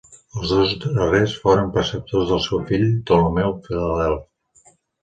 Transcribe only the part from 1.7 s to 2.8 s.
preceptors del seu